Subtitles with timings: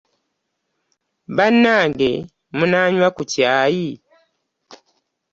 [1.35, 2.11] Banange
[2.57, 3.89] munanywa ku caayi?